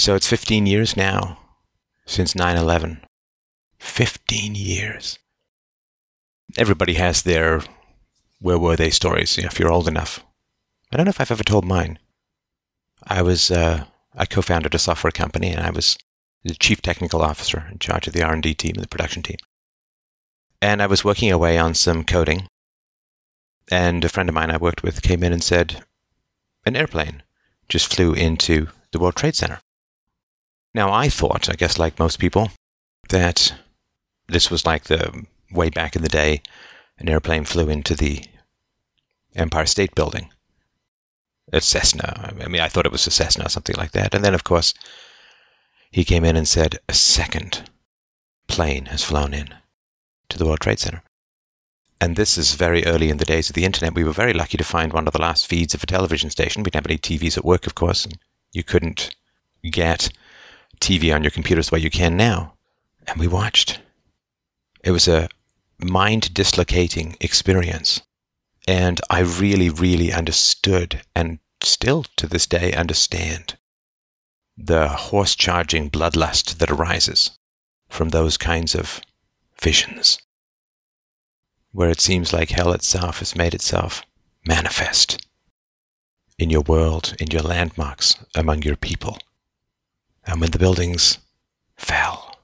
So 0.00 0.14
it's 0.14 0.26
15 0.26 0.64
years 0.64 0.96
now 0.96 1.38
since 2.06 2.34
9 2.34 2.56
11. 2.56 3.04
15 3.78 4.54
years. 4.54 5.18
Everybody 6.56 6.94
has 6.94 7.20
their 7.20 7.60
where 8.38 8.58
were 8.58 8.76
they 8.76 8.88
stories, 8.88 9.36
if 9.36 9.60
you're 9.60 9.70
old 9.70 9.86
enough. 9.86 10.24
I 10.90 10.96
don't 10.96 11.04
know 11.04 11.10
if 11.10 11.20
I've 11.20 11.30
ever 11.30 11.44
told 11.44 11.66
mine. 11.66 11.98
I 13.06 13.20
was, 13.20 13.50
uh, 13.50 13.84
I 14.16 14.24
co-founded 14.24 14.74
a 14.74 14.78
software 14.78 15.10
company 15.10 15.50
and 15.50 15.60
I 15.60 15.68
was 15.68 15.98
the 16.44 16.54
chief 16.54 16.80
technical 16.80 17.20
officer 17.20 17.68
in 17.70 17.78
charge 17.78 18.06
of 18.06 18.14
the 18.14 18.22
R&D 18.22 18.54
team 18.54 18.76
and 18.76 18.82
the 18.82 18.88
production 18.88 19.22
team. 19.22 19.36
And 20.62 20.80
I 20.80 20.86
was 20.86 21.04
working 21.04 21.30
away 21.30 21.58
on 21.58 21.74
some 21.74 22.04
coding. 22.04 22.48
And 23.70 24.02
a 24.02 24.08
friend 24.08 24.30
of 24.30 24.34
mine 24.34 24.50
I 24.50 24.56
worked 24.56 24.82
with 24.82 25.02
came 25.02 25.22
in 25.22 25.34
and 25.34 25.44
said, 25.44 25.84
an 26.64 26.74
airplane 26.74 27.22
just 27.68 27.94
flew 27.94 28.14
into 28.14 28.68
the 28.92 28.98
World 28.98 29.16
Trade 29.16 29.36
Center. 29.36 29.60
Now, 30.74 30.92
I 30.92 31.08
thought, 31.08 31.48
I 31.48 31.54
guess 31.54 31.78
like 31.78 31.98
most 31.98 32.18
people, 32.18 32.50
that 33.08 33.54
this 34.28 34.50
was 34.50 34.64
like 34.64 34.84
the 34.84 35.24
way 35.50 35.68
back 35.68 35.96
in 35.96 36.02
the 36.02 36.08
day, 36.08 36.42
an 36.98 37.08
airplane 37.08 37.44
flew 37.44 37.68
into 37.68 37.94
the 37.94 38.24
Empire 39.34 39.66
State 39.66 39.94
Building. 39.94 40.30
A 41.52 41.60
Cessna. 41.60 42.32
I 42.40 42.46
mean, 42.46 42.60
I 42.60 42.68
thought 42.68 42.86
it 42.86 42.92
was 42.92 43.06
a 43.06 43.10
Cessna, 43.10 43.46
or 43.46 43.48
something 43.48 43.74
like 43.76 43.90
that. 43.92 44.14
And 44.14 44.24
then, 44.24 44.34
of 44.34 44.44
course, 44.44 44.72
he 45.90 46.04
came 46.04 46.24
in 46.24 46.36
and 46.36 46.46
said, 46.46 46.78
a 46.88 46.94
second 46.94 47.68
plane 48.46 48.86
has 48.86 49.02
flown 49.02 49.34
in 49.34 49.54
to 50.28 50.38
the 50.38 50.46
World 50.46 50.60
Trade 50.60 50.78
Center. 50.78 51.02
And 52.00 52.14
this 52.14 52.38
is 52.38 52.54
very 52.54 52.86
early 52.86 53.10
in 53.10 53.16
the 53.16 53.24
days 53.24 53.50
of 53.50 53.54
the 53.54 53.64
internet. 53.64 53.94
We 53.94 54.04
were 54.04 54.12
very 54.12 54.32
lucky 54.32 54.56
to 54.56 54.64
find 54.64 54.92
one 54.92 55.06
of 55.06 55.12
the 55.12 55.20
last 55.20 55.46
feeds 55.46 55.74
of 55.74 55.82
a 55.82 55.86
television 55.86 56.30
station. 56.30 56.62
We 56.62 56.70
didn't 56.70 56.86
have 56.86 56.90
any 56.90 56.98
TVs 56.98 57.36
at 57.36 57.44
work, 57.44 57.66
of 57.66 57.74
course, 57.74 58.04
and 58.04 58.16
you 58.52 58.62
couldn't 58.62 59.14
get 59.68 60.10
TV 60.80 61.14
on 61.14 61.22
your 61.22 61.30
computers 61.30 61.68
the 61.68 61.74
way 61.74 61.80
you 61.80 61.90
can 61.90 62.16
now. 62.16 62.54
And 63.06 63.18
we 63.18 63.26
watched. 63.26 63.80
It 64.82 64.90
was 64.90 65.08
a 65.08 65.28
mind 65.78 66.32
dislocating 66.34 67.16
experience. 67.20 68.02
And 68.66 69.00
I 69.10 69.20
really, 69.20 69.68
really 69.70 70.12
understood, 70.12 71.02
and 71.14 71.38
still 71.62 72.04
to 72.16 72.26
this 72.26 72.46
day 72.46 72.72
understand, 72.72 73.56
the 74.56 74.88
horse 74.88 75.34
charging 75.34 75.90
bloodlust 75.90 76.58
that 76.58 76.70
arises 76.70 77.30
from 77.88 78.10
those 78.10 78.36
kinds 78.36 78.74
of 78.74 79.00
visions, 79.60 80.18
where 81.72 81.90
it 81.90 82.00
seems 82.00 82.32
like 82.32 82.50
hell 82.50 82.72
itself 82.72 83.18
has 83.18 83.34
made 83.34 83.54
itself 83.54 84.02
manifest 84.46 85.26
in 86.38 86.50
your 86.50 86.62
world, 86.62 87.14
in 87.18 87.30
your 87.30 87.42
landmarks, 87.42 88.14
among 88.34 88.62
your 88.62 88.76
people. 88.76 89.18
And 90.24 90.40
when 90.40 90.50
the 90.50 90.58
buildings 90.58 91.18
fell, 91.76 92.36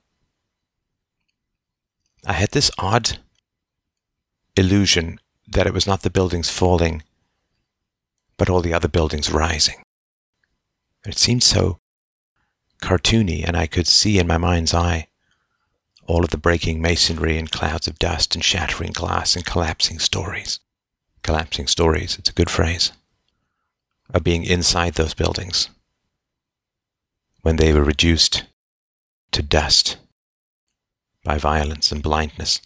I 2.24 2.32
had 2.32 2.50
this 2.50 2.70
odd 2.78 3.18
illusion 4.56 5.20
that 5.46 5.66
it 5.66 5.74
was 5.74 5.86
not 5.86 6.02
the 6.02 6.10
buildings 6.10 6.50
falling, 6.50 7.02
but 8.36 8.50
all 8.50 8.60
the 8.60 8.74
other 8.74 8.88
buildings 8.88 9.30
rising. 9.30 9.82
It 11.06 11.18
seemed 11.18 11.42
so 11.42 11.78
cartoony, 12.82 13.44
and 13.46 13.56
I 13.56 13.66
could 13.66 13.86
see 13.86 14.18
in 14.18 14.26
my 14.26 14.38
mind's 14.38 14.74
eye 14.74 15.08
all 16.06 16.24
of 16.24 16.30
the 16.30 16.36
breaking 16.36 16.80
masonry 16.80 17.38
and 17.38 17.50
clouds 17.50 17.86
of 17.86 17.98
dust 17.98 18.34
and 18.34 18.44
shattering 18.44 18.92
glass 18.92 19.36
and 19.36 19.44
collapsing 19.44 19.98
stories. 19.98 20.60
Collapsing 21.22 21.66
stories, 21.66 22.18
it's 22.18 22.30
a 22.30 22.34
good 22.34 22.50
phrase, 22.50 22.92
of 24.10 24.24
being 24.24 24.44
inside 24.44 24.94
those 24.94 25.14
buildings 25.14 25.70
when 27.46 27.54
they 27.54 27.72
were 27.72 27.84
reduced 27.84 28.42
to 29.30 29.40
dust 29.40 29.98
by 31.22 31.38
violence 31.38 31.92
and 31.92 32.02
blindness. 32.02 32.60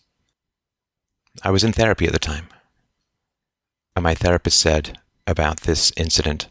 I 1.42 1.50
was 1.50 1.62
in 1.62 1.74
therapy 1.74 2.06
at 2.06 2.12
the 2.12 2.18
time, 2.18 2.48
and 3.94 4.02
my 4.02 4.14
therapist 4.14 4.58
said 4.58 4.98
about 5.26 5.60
this 5.60 5.92
incident 5.98 6.48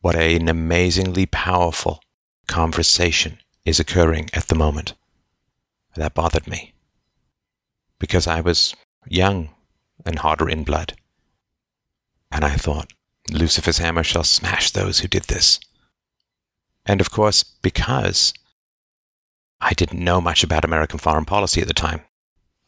what 0.00 0.16
an 0.16 0.48
amazingly 0.48 1.26
powerful 1.26 2.00
conversation 2.46 3.36
is 3.66 3.78
occurring 3.78 4.30
at 4.32 4.46
the 4.46 4.54
moment. 4.54 4.94
That 5.94 6.14
bothered 6.14 6.48
me 6.48 6.72
because 7.98 8.26
I 8.26 8.40
was 8.40 8.74
young 9.06 9.50
and 10.06 10.20
hotter 10.20 10.48
in 10.48 10.64
blood. 10.64 10.94
And 12.30 12.46
I 12.46 12.56
thought, 12.56 12.94
Lucifer's 13.30 13.76
hammer 13.76 14.02
shall 14.02 14.24
smash 14.24 14.70
those 14.70 15.00
who 15.00 15.08
did 15.08 15.24
this. 15.24 15.60
And 16.86 17.00
of 17.00 17.10
course, 17.10 17.42
because 17.42 18.34
I 19.60 19.72
didn't 19.74 20.02
know 20.02 20.20
much 20.20 20.42
about 20.42 20.64
American 20.64 20.98
foreign 20.98 21.24
policy 21.24 21.60
at 21.60 21.68
the 21.68 21.74
time. 21.74 22.02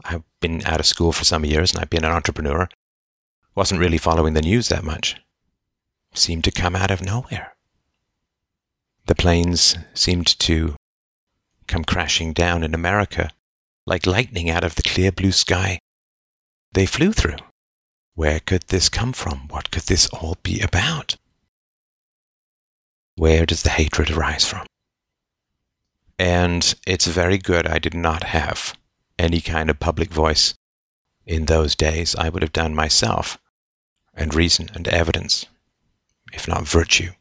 I've 0.05 0.23
been 0.41 0.65
out 0.65 0.81
of 0.81 0.87
school 0.87 1.13
for 1.13 1.25
some 1.25 1.45
years 1.45 1.73
and 1.73 1.81
I've 1.81 1.91
been 1.91 2.05
an 2.05 2.13
entrepreneur. 2.13 2.69
Wasn't 3.55 3.81
really 3.81 3.99
following 3.99 4.35
the 4.35 4.43
news 4.43 4.69
that 4.69 4.85
much. 4.85 5.17
Seemed 6.15 6.45
to 6.45 6.51
come 6.53 6.77
out 6.77 6.91
of 6.91 7.03
nowhere. 7.03 7.57
The 9.07 9.15
planes 9.15 9.77
seemed 9.93 10.27
to 10.41 10.77
come 11.67 11.85
crashing 11.85 12.33
down 12.33 12.63
in 12.63 12.75
America 12.75 13.31
like 13.87 14.07
lightning 14.07 14.49
out 14.49 14.65
of 14.65 14.77
the 14.77 14.83
clear 14.83 15.13
blue 15.13 15.33
sky. 15.33 15.79
They 16.73 16.87
flew 16.87 17.13
through. 17.13 17.37
Where 18.15 18.41
could 18.41 18.69
this 18.69 18.89
come 18.89 19.13
from? 19.13 19.49
What 19.49 19.71
could 19.71 19.85
this 19.85 20.07
all 20.09 20.37
be 20.43 20.61
about? 20.61 21.17
Where 23.17 23.47
does 23.47 23.63
the 23.63 23.71
hatred 23.71 24.11
arise 24.11 24.45
from? 24.45 24.67
And 26.19 26.75
it's 26.87 27.07
very 27.07 27.39
good 27.39 27.67
I 27.67 27.79
did 27.79 27.95
not 27.95 28.25
have 28.25 28.75
any 29.19 29.41
kind 29.41 29.71
of 29.71 29.81
public 29.81 30.13
voice 30.13 30.55
in 31.27 31.47
those 31.47 31.75
days. 31.75 32.15
I 32.17 32.29
would 32.29 32.43
have 32.43 32.53
done 32.53 32.75
myself 32.75 33.39
and 34.15 34.35
reason 34.35 34.69
and 34.75 34.87
evidence, 34.89 35.47
if 36.33 36.49
not 36.49 36.67
virtue, 36.67 37.13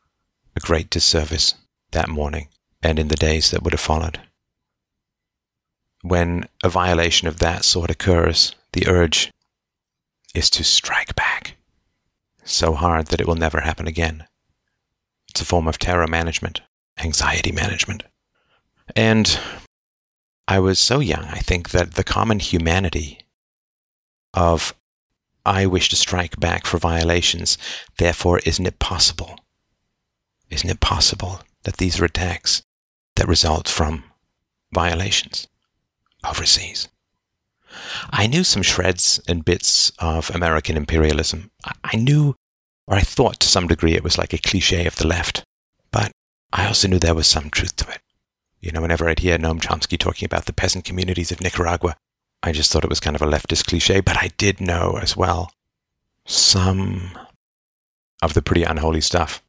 a 0.55 0.59
great 0.59 0.89
disservice 0.89 1.55
that 1.91 2.09
morning 2.09 2.49
and 2.81 2.99
in 2.99 3.07
the 3.07 3.15
days 3.15 3.51
that 3.51 3.63
would 3.63 3.73
have 3.73 3.79
followed. 3.79 4.19
When 6.01 6.49
a 6.63 6.69
violation 6.69 7.27
of 7.27 7.39
that 7.39 7.63
sort 7.65 7.89
occurs, 7.89 8.55
the 8.73 8.87
urge 8.87 9.31
is 10.35 10.49
to 10.51 10.63
strike 10.63 11.15
back 11.15 11.55
so 12.43 12.73
hard 12.73 13.07
that 13.07 13.21
it 13.21 13.27
will 13.27 13.35
never 13.35 13.61
happen 13.61 13.87
again. 13.87 14.25
It's 15.33 15.41
a 15.41 15.45
form 15.45 15.67
of 15.67 15.79
terror 15.79 16.07
management, 16.07 16.61
anxiety 16.99 17.51
management. 17.51 18.03
And 18.95 19.39
I 20.47 20.59
was 20.59 20.77
so 20.77 20.99
young, 20.99 21.23
I 21.23 21.39
think, 21.39 21.71
that 21.71 21.95
the 21.95 22.03
common 22.03 22.37
humanity 22.37 23.17
of 24.35 24.75
I 25.43 25.65
wish 25.65 25.89
to 25.89 25.95
strike 25.95 26.39
back 26.39 26.67
for 26.67 26.77
violations, 26.77 27.57
therefore, 27.97 28.41
isn't 28.45 28.67
it 28.67 28.77
possible? 28.77 29.39
Isn't 30.51 30.69
it 30.69 30.79
possible 30.79 31.41
that 31.63 31.77
these 31.77 31.99
are 31.99 32.05
attacks 32.05 32.61
that 33.15 33.27
result 33.27 33.67
from 33.67 34.03
violations 34.71 35.47
overseas? 36.23 36.89
I 38.11 38.27
knew 38.27 38.43
some 38.43 38.61
shreds 38.61 39.19
and 39.27 39.43
bits 39.43 39.91
of 39.97 40.29
American 40.29 40.77
imperialism. 40.77 41.49
I 41.83 41.95
knew, 41.95 42.35
or 42.87 42.95
I 42.95 43.01
thought 43.01 43.39
to 43.39 43.47
some 43.47 43.67
degree, 43.67 43.95
it 43.95 44.03
was 44.03 44.17
like 44.17 44.33
a 44.33 44.37
cliche 44.37 44.85
of 44.85 44.95
the 44.97 45.07
left, 45.07 45.43
but 45.91 46.11
I 46.51 46.67
also 46.67 46.87
knew 46.87 46.99
there 46.99 47.15
was 47.15 47.27
some 47.27 47.49
truth 47.49 47.75
to 47.77 47.89
it. 47.89 47.99
You 48.59 48.71
know, 48.71 48.81
whenever 48.81 49.09
I'd 49.09 49.19
hear 49.19 49.37
Noam 49.37 49.59
Chomsky 49.59 49.97
talking 49.97 50.25
about 50.25 50.45
the 50.45 50.53
peasant 50.53 50.85
communities 50.85 51.31
of 51.31 51.41
Nicaragua, 51.41 51.95
I 52.41 52.51
just 52.51 52.71
thought 52.71 52.83
it 52.83 52.89
was 52.89 52.99
kind 52.99 53.15
of 53.15 53.21
a 53.21 53.27
leftist 53.27 53.67
cliche, 53.67 54.01
but 54.01 54.17
I 54.17 54.29
did 54.37 54.59
know 54.61 54.97
as 55.01 55.15
well 55.15 55.51
some 56.25 57.17
of 58.21 58.33
the 58.33 58.41
pretty 58.41 58.63
unholy 58.63 59.01
stuff 59.01 59.41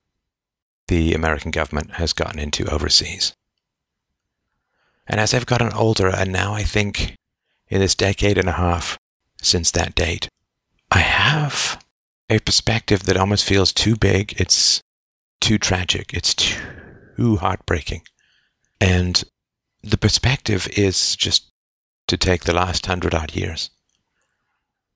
the 0.88 1.14
American 1.14 1.50
government 1.50 1.92
has 1.92 2.12
gotten 2.12 2.38
into 2.38 2.70
overseas. 2.70 3.34
And 5.06 5.20
as 5.20 5.34
I've 5.34 5.46
gotten 5.46 5.72
older, 5.72 6.08
and 6.08 6.32
now 6.32 6.54
I 6.54 6.62
think 6.62 7.16
in 7.69 7.80
this 7.80 7.94
decade 7.94 8.38
and 8.38 8.48
a 8.48 8.52
half 8.52 8.98
since 9.40 9.70
that 9.72 9.94
date, 9.94 10.28
I 10.90 10.98
have 10.98 11.83
a 12.34 12.40
perspective 12.40 13.04
that 13.04 13.16
almost 13.16 13.44
feels 13.44 13.72
too 13.72 13.96
big. 13.96 14.34
It's 14.40 14.82
too 15.40 15.58
tragic. 15.58 16.12
It's 16.12 16.34
too 16.34 17.36
heartbreaking 17.36 18.02
and 18.84 19.25
the 19.82 19.96
perspective 19.96 20.69
is 20.76 21.16
just 21.16 21.50
to 22.06 22.19
take 22.19 22.44
the 22.44 22.54
last 22.54 22.84
hundred 22.84 23.14
odd 23.14 23.34
years. 23.34 23.70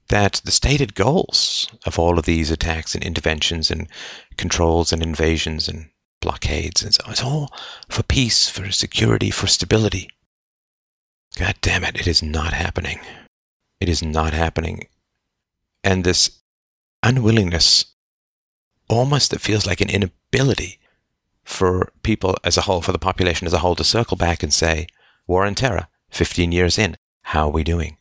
That 0.09 0.41
the 0.45 0.51
stated 0.51 0.95
goals 0.95 1.69
of 1.87 1.99
all 1.99 2.19
of 2.19 2.27
these 2.27 2.51
attacks 2.51 2.95
and 2.95 3.03
interventions 3.03 3.71
and 3.71 3.89
controls 4.37 4.93
and 4.93 5.03
invasions 5.03 5.69
and 5.69 5.89
blockades 6.21 6.83
and 6.83 6.95
so 6.95 7.03
on, 7.05 7.13
it's 7.13 7.25
all 7.25 7.53
for 7.89 8.03
peace, 8.03 8.49
for 8.49 8.71
security, 8.71 9.31
for 9.31 9.47
stability. 9.47 10.11
God 11.37 11.57
damn 11.63 11.85
it, 11.85 11.99
it 11.99 12.07
is 12.07 12.23
not 12.23 12.53
happening. 12.53 13.01
It 13.81 13.89
is 13.89 14.03
not 14.03 14.35
happening. 14.35 14.89
And 15.85 16.05
this 16.05 16.38
unwillingness, 17.09 17.87
almost 18.87 19.31
that 19.31 19.41
feels 19.41 19.67
like 19.67 19.81
an 19.81 19.89
inability 19.89 20.79
for 21.43 21.91
people 22.03 22.37
as 22.45 22.59
a 22.59 22.63
whole, 22.63 22.83
for 22.83 22.93
the 22.93 22.99
population 22.99 23.47
as 23.47 23.55
a 23.55 23.61
whole, 23.61 23.75
to 23.75 23.83
circle 23.83 24.17
back 24.17 24.43
and 24.43 24.53
say, 24.53 24.87
War 25.27 25.47
and 25.47 25.57
terror, 25.57 25.89
15 26.11 26.53
years 26.53 26.77
in, 26.77 26.97
how 27.23 27.47
are 27.47 27.53
we 27.53 27.65
doing? 27.65 27.97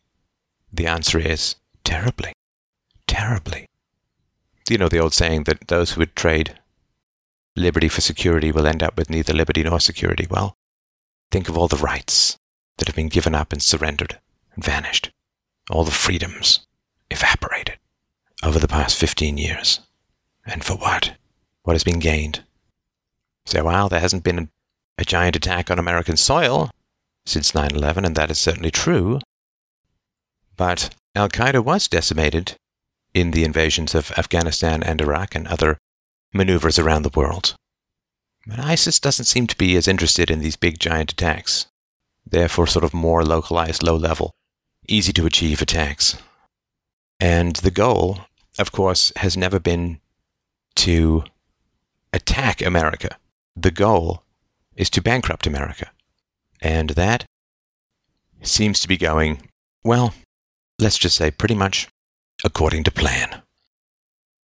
The 0.73 0.87
answer 0.87 1.19
is 1.19 1.55
terribly, 1.85 2.33
terribly. 3.07 3.67
You 4.69 4.77
know 4.77 4.89
the 4.89 4.99
old 4.99 5.13
saying 5.13 5.45
that 5.45 5.69
those 5.69 5.91
who 5.91 5.99
would 5.99 6.13
trade 6.13 6.59
liberty 7.55 7.87
for 7.87 8.01
security 8.01 8.51
will 8.51 8.67
end 8.67 8.83
up 8.83 8.97
with 8.97 9.09
neither 9.09 9.33
liberty 9.33 9.63
nor 9.63 9.79
security. 9.79 10.27
Well, 10.29 10.57
think 11.31 11.47
of 11.47 11.57
all 11.57 11.69
the 11.69 11.77
rights 11.77 12.37
that 12.77 12.89
have 12.89 12.95
been 12.95 13.07
given 13.07 13.33
up 13.33 13.53
and 13.53 13.63
surrendered 13.63 14.19
and 14.53 14.65
vanished, 14.65 15.11
all 15.69 15.85
the 15.85 15.91
freedoms 15.91 16.67
evaporated 17.09 17.79
over 18.43 18.59
the 18.59 18.67
past 18.67 18.97
15 18.97 19.37
years. 19.37 19.79
And 20.45 20.63
for 20.63 20.75
what? 20.75 21.13
What 21.63 21.73
has 21.73 21.83
been 21.83 21.99
gained? 21.99 22.43
Say, 23.45 23.61
well, 23.61 23.89
there 23.89 23.99
hasn't 23.99 24.23
been 24.23 24.39
a, 24.39 24.47
a 24.97 25.05
giant 25.05 25.35
attack 25.35 25.69
on 25.71 25.79
American 25.79 26.17
soil 26.17 26.69
since 27.25 27.53
9 27.53 27.71
11, 27.75 28.05
and 28.05 28.15
that 28.15 28.31
is 28.31 28.39
certainly 28.39 28.71
true. 28.71 29.19
But 30.55 30.93
Al 31.15 31.29
Qaeda 31.29 31.63
was 31.63 31.87
decimated 31.87 32.55
in 33.13 33.31
the 33.31 33.43
invasions 33.43 33.95
of 33.95 34.11
Afghanistan 34.17 34.83
and 34.83 35.01
Iraq 35.01 35.35
and 35.35 35.47
other 35.47 35.77
maneuvers 36.33 36.79
around 36.79 37.03
the 37.03 37.17
world. 37.17 37.55
But 38.45 38.59
ISIS 38.59 38.99
doesn't 38.99 39.25
seem 39.25 39.47
to 39.47 39.57
be 39.57 39.75
as 39.75 39.87
interested 39.87 40.31
in 40.31 40.39
these 40.39 40.55
big 40.55 40.79
giant 40.79 41.11
attacks. 41.11 41.67
Therefore, 42.25 42.67
sort 42.67 42.85
of 42.85 42.93
more 42.93 43.23
localized, 43.23 43.83
low 43.83 43.95
level, 43.95 44.31
easy 44.87 45.11
to 45.13 45.25
achieve 45.25 45.61
attacks. 45.61 46.17
And 47.19 47.55
the 47.57 47.71
goal, 47.71 48.21
of 48.59 48.71
course, 48.71 49.11
has 49.17 49.37
never 49.37 49.59
been 49.59 49.99
to 50.75 51.23
attack 52.13 52.61
America. 52.61 53.17
The 53.55 53.71
goal 53.71 54.23
is 54.75 54.89
to 54.91 55.01
bankrupt 55.01 55.47
America. 55.47 55.91
And 56.61 56.91
that 56.91 57.25
seems 58.41 58.79
to 58.79 58.87
be 58.87 58.97
going, 58.97 59.49
well, 59.83 60.13
let's 60.79 60.97
just 60.97 61.17
say 61.17 61.31
pretty 61.31 61.55
much 61.55 61.87
according 62.43 62.83
to 62.83 62.91
plan. 62.91 63.41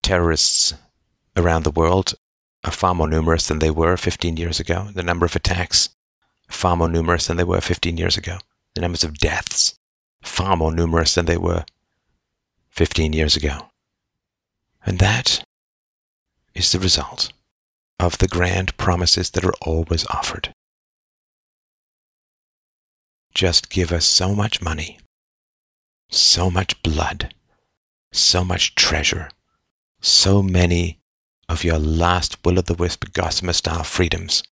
Terrorists 0.02 0.74
around 1.36 1.64
the 1.64 1.70
world 1.70 2.14
are 2.64 2.72
far 2.72 2.94
more 2.94 3.08
numerous 3.08 3.48
than 3.48 3.58
they 3.58 3.70
were 3.70 3.96
15 3.96 4.36
years 4.36 4.58
ago. 4.60 4.88
The 4.94 5.02
number 5.02 5.26
of 5.26 5.36
attacks 5.36 5.90
far 6.48 6.76
more 6.76 6.88
numerous 6.88 7.26
than 7.26 7.36
they 7.36 7.44
were 7.44 7.60
15 7.60 7.96
years 7.96 8.16
ago. 8.16 8.38
The 8.74 8.80
numbers 8.80 9.04
of 9.04 9.18
deaths 9.18 9.74
far 10.22 10.56
more 10.56 10.72
numerous 10.72 11.14
than 11.14 11.26
they 11.26 11.36
were 11.36 11.64
15 12.70 13.12
years 13.12 13.36
ago. 13.36 13.68
And 14.84 14.98
that 14.98 15.44
is 16.54 16.72
the 16.72 16.78
result 16.78 17.32
of 17.98 18.18
the 18.18 18.28
grand 18.28 18.76
promises 18.76 19.30
that 19.30 19.44
are 19.44 19.54
always 19.62 20.06
offered. 20.06 20.52
Just 23.34 23.70
give 23.70 23.90
us 23.90 24.06
so 24.06 24.34
much 24.34 24.62
money, 24.62 24.98
so 26.10 26.50
much 26.50 26.80
blood, 26.82 27.34
so 28.12 28.44
much 28.44 28.74
treasure, 28.74 29.30
so 30.00 30.42
many 30.42 30.98
of 31.48 31.64
your 31.64 31.78
last 31.78 32.44
will 32.44 32.58
o' 32.58 32.62
the 32.62 32.74
wisp 32.74 33.12
gossamer 33.12 33.52
style 33.52 33.84
freedoms, 33.84 34.42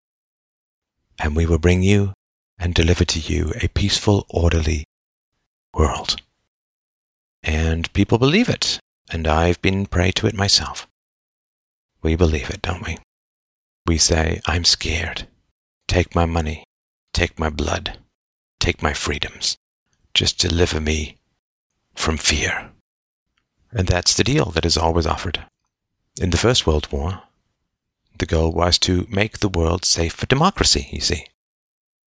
and 1.18 1.36
we 1.36 1.46
will 1.46 1.58
bring 1.58 1.82
you 1.82 2.12
and 2.58 2.74
deliver 2.74 3.04
to 3.04 3.18
you 3.20 3.52
a 3.62 3.68
peaceful, 3.68 4.26
orderly 4.28 4.84
world. 5.74 6.16
And 7.42 7.92
people 7.92 8.18
believe 8.18 8.48
it, 8.48 8.78
and 9.12 9.28
I've 9.28 9.60
been 9.60 9.86
prey 9.86 10.10
to 10.12 10.26
it 10.26 10.34
myself. 10.34 10.86
We 12.02 12.16
believe 12.16 12.50
it, 12.50 12.62
don't 12.62 12.84
we? 12.86 12.98
We 13.86 13.98
say, 13.98 14.40
I'm 14.46 14.64
scared. 14.64 15.28
Take 15.86 16.14
my 16.14 16.26
money. 16.26 16.64
Take 17.12 17.38
my 17.38 17.50
blood. 17.50 17.98
Take 18.58 18.82
my 18.82 18.92
freedoms. 18.92 19.56
Just 20.14 20.38
deliver 20.38 20.80
me 20.80 21.18
from 21.94 22.16
fear. 22.16 22.70
And 23.70 23.86
that's 23.86 24.16
the 24.16 24.24
deal 24.24 24.46
that 24.46 24.64
is 24.64 24.76
always 24.76 25.06
offered. 25.06 25.44
In 26.20 26.30
the 26.30 26.36
First 26.38 26.66
World 26.66 26.90
War, 26.92 27.22
the 28.18 28.26
goal 28.26 28.52
was 28.52 28.78
to 28.80 29.06
make 29.10 29.38
the 29.38 29.48
world 29.48 29.84
safe 29.84 30.12
for 30.12 30.26
democracy, 30.26 30.88
you 30.92 31.00
see. 31.00 31.26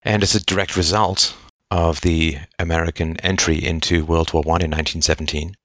And 0.03 0.23
as 0.23 0.35
a 0.35 0.43
direct 0.43 0.75
result 0.75 1.35
of 1.69 2.01
the 2.01 2.39
American 2.59 3.17
entry 3.21 3.63
into 3.63 4.05
World 4.05 4.33
War 4.33 4.43
I 4.43 4.65
in 4.65 4.71
1917, 4.71 5.55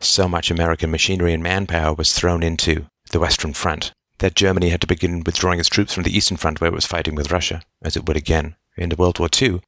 so 0.00 0.26
much 0.26 0.50
American 0.50 0.90
machinery 0.90 1.32
and 1.32 1.42
manpower 1.42 1.94
was 1.94 2.12
thrown 2.12 2.42
into 2.42 2.86
the 3.10 3.20
Western 3.20 3.52
Front 3.52 3.92
that 4.18 4.34
Germany 4.34 4.70
had 4.70 4.80
to 4.80 4.86
begin 4.86 5.22
withdrawing 5.24 5.58
its 5.58 5.68
troops 5.68 5.94
from 5.94 6.04
the 6.04 6.16
Eastern 6.16 6.36
Front 6.36 6.60
where 6.60 6.68
it 6.68 6.74
was 6.74 6.86
fighting 6.86 7.14
with 7.14 7.32
Russia, 7.32 7.62
as 7.82 7.96
it 7.96 8.06
would 8.06 8.16
again 8.16 8.56
into 8.76 8.96
World 8.96 9.18
War 9.18 9.28
II. 9.40 9.60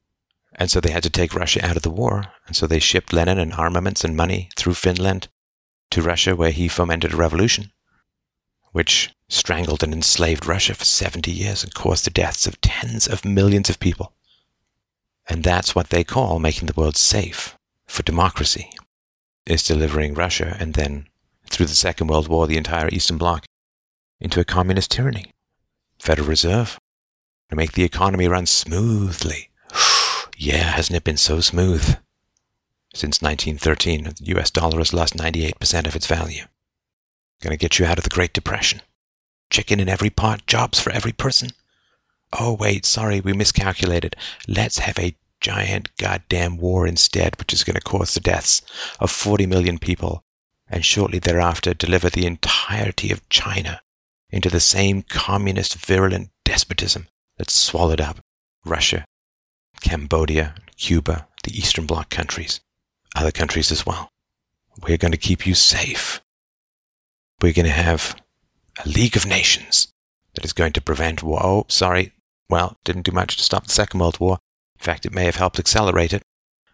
And 0.55 0.71
so 0.71 0.81
they 0.81 0.91
had 0.91 1.03
to 1.05 1.11
take 1.11 1.35
Russia 1.35 1.65
out 1.65 1.77
of 1.77 1.83
the 1.83 1.91
war, 1.91 2.27
and 2.47 2.55
so 2.55 2.67
they 2.67 2.79
shipped 2.79 3.13
Lenin 3.13 3.39
and 3.39 3.55
armaments 3.55 4.05
and 4.05 4.17
money 4.17 4.51
through 4.57 4.75
Finland 4.75 5.29
to 5.91 6.03
Russia, 6.03 6.37
where 6.37 6.51
he 6.51 6.69
fomented 6.69 7.13
a 7.13 7.17
revolution, 7.17 7.73
which 8.73 9.11
strangled 9.29 9.83
and 9.83 9.95
enslaved 9.95 10.47
Russia 10.47 10.75
for 10.75 10.85
70 10.85 11.31
years 11.31 11.65
and 11.65 11.75
caused 11.75 12.05
the 12.05 12.11
deaths 12.11 12.47
of 12.47 12.61
tens 12.61 13.07
of 13.09 13.25
millions 13.25 13.71
of 13.71 13.81
people. 13.81 14.13
And 15.29 15.43
that's 15.43 15.75
what 15.75 15.89
they 15.89 16.05
call 16.05 16.39
making 16.39 16.67
the 16.67 16.79
world 16.79 16.97
safe 16.97 17.57
for 17.87 18.03
democracy, 18.03 18.71
is 19.47 19.63
delivering 19.63 20.15
Russia 20.15 20.57
and 20.61 20.75
then, 20.75 21.07
through 21.51 21.67
the 21.67 21.75
Second 21.75 22.09
World 22.09 22.29
War, 22.29 22.47
the 22.47 22.57
entire 22.57 22.89
Eastern 22.89 23.19
Bloc 23.19 23.45
into 24.21 24.41
a 24.41 24.45
communist 24.45 24.91
tyranny. 24.91 25.33
Federal 25.99 26.29
Reserve, 26.29 26.79
to 27.51 27.57
make 27.57 27.73
the 27.73 27.85
economy 27.85 28.29
run 28.29 28.47
smoothly. 28.47 29.51
yeah, 30.37 30.73
hasn't 30.73 30.97
it 30.97 31.05
been 31.05 31.17
so 31.17 31.41
smooth? 31.41 31.97
Since 32.95 33.23
1913, 33.23 34.05
the 34.05 34.39
US 34.39 34.51
dollar 34.51 34.79
has 34.79 34.93
lost 34.93 35.17
98% 35.17 35.87
of 35.87 35.97
its 35.97 36.07
value. 36.07 36.45
Gonna 37.41 37.57
get 37.57 37.79
you 37.79 37.87
out 37.87 37.99
of 37.99 38.05
the 38.05 38.11
Great 38.11 38.33
Depression. 38.33 38.83
Chicken 39.51 39.81
in 39.81 39.89
every 39.89 40.11
pot, 40.11 40.47
jobs 40.47 40.79
for 40.79 40.91
every 40.93 41.13
person. 41.13 41.51
Oh, 42.39 42.55
wait, 42.55 42.87
sorry, 42.87 43.21
we 43.21 43.33
miscalculated. 43.33 44.17
Let's 44.49 44.79
have 44.79 44.99
a 44.99 45.15
giant 45.43 45.95
goddamn 45.97 46.57
war 46.57 46.87
instead, 46.87 47.39
which 47.39 47.53
is 47.53 47.65
going 47.65 47.75
to 47.75 47.83
cause 47.83 48.15
the 48.15 48.21
deaths 48.21 48.63
of 48.99 49.11
40 49.11 49.45
million 49.47 49.79
people, 49.79 50.25
and 50.69 50.85
shortly 50.85 51.19
thereafter 51.19 51.75
deliver 51.75 52.09
the 52.09 52.25
entirety 52.25 53.13
of 53.13 53.29
China 53.29 53.83
into 54.31 54.49
the 54.49 54.61
same 54.61 55.03
communist 55.03 55.75
virulent 55.75 56.31
despotism 56.45 57.09
that 57.37 57.51
swallowed 57.51 58.01
up 58.01 58.21
Russia, 58.65 59.05
Cambodia, 59.83 60.55
Cuba, 60.79 61.29
the 61.45 61.57
Eastern 61.59 61.85
Bloc 61.85 62.09
countries 62.09 62.61
other 63.15 63.31
countries 63.31 63.71
as 63.71 63.85
well. 63.87 64.11
We're 64.87 64.97
going 64.97 65.13
to 65.13 65.19
keep 65.19 65.47
you 65.47 65.55
safe. 65.55 66.23
We're 67.41 67.53
going 67.53 67.67
to 67.67 67.73
have 67.73 68.17
a 68.85 68.89
League 68.89 69.17
of 69.17 69.27
Nations 69.27 69.93
that 70.35 70.45
is 70.45 70.53
going 70.53 70.73
to 70.75 70.81
prevent 70.81 71.23
war. 71.23 71.41
Oh, 71.43 71.67
sorry. 71.69 72.13
Well, 72.49 72.79
didn't 72.85 73.03
do 73.03 73.13
much 73.13 73.37
to 73.37 73.43
stop 73.43 73.65
the 73.65 73.73
Second 73.73 74.01
World 74.01 74.21
War. 74.21 74.39
In 74.83 74.85
fact, 74.85 75.07
it 75.07 75.15
may 75.15 75.27
have 75.27 75.37
helped 75.37 75.61
accelerate 75.61 76.13
it 76.13 76.25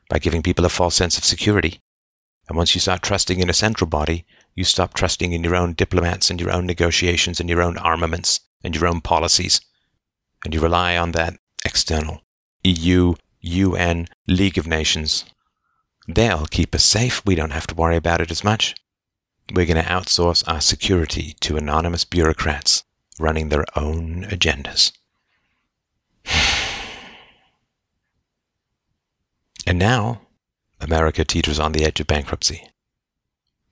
by 0.08 0.18
giving 0.18 0.42
people 0.42 0.64
a 0.64 0.70
false 0.70 0.94
sense 0.94 1.18
of 1.18 1.26
security. 1.26 1.82
And 2.48 2.56
once 2.56 2.74
you 2.74 2.80
start 2.80 3.02
trusting 3.02 3.38
in 3.38 3.50
a 3.50 3.52
central 3.52 3.86
body, 3.86 4.24
you 4.54 4.64
stop 4.64 4.94
trusting 4.94 5.34
in 5.34 5.44
your 5.44 5.54
own 5.54 5.74
diplomats 5.74 6.30
and 6.30 6.40
your 6.40 6.50
own 6.50 6.64
negotiations 6.64 7.38
and 7.38 7.50
your 7.50 7.60
own 7.60 7.76
armaments 7.76 8.40
and 8.64 8.74
your 8.74 8.86
own 8.86 9.02
policies. 9.02 9.60
And 10.42 10.54
you 10.54 10.60
rely 10.60 10.96
on 10.96 11.12
that 11.12 11.38
external 11.66 12.22
EU, 12.64 13.12
UN, 13.42 14.08
League 14.26 14.56
of 14.56 14.66
Nations 14.66 15.26
They'll 16.06 16.46
keep 16.46 16.74
us 16.74 16.84
safe. 16.84 17.22
We 17.26 17.34
don't 17.34 17.50
have 17.50 17.66
to 17.66 17.74
worry 17.74 17.96
about 17.96 18.22
it 18.22 18.30
as 18.30 18.42
much. 18.42 18.74
We're 19.52 19.66
going 19.66 19.84
to 19.84 19.90
outsource 19.90 20.42
our 20.50 20.62
security 20.62 21.36
to 21.40 21.58
anonymous 21.58 22.06
bureaucrats 22.06 22.84
running 23.20 23.50
their 23.50 23.66
own 23.76 24.24
agendas. 24.30 24.92
and 29.68 29.78
now, 29.78 30.22
America 30.80 31.26
teeters 31.26 31.62
on 31.62 31.72
the 31.72 31.84
edge 31.84 32.00
of 32.00 32.06
bankruptcy. 32.06 32.70